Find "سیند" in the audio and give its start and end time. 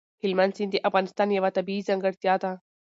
0.57-0.71